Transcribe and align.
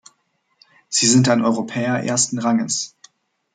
Sie 0.89 1.05
sind 1.05 1.29
ein 1.29 1.45
Europäer 1.45 2.03
ersten 2.03 2.39
Ranges. 2.39 2.95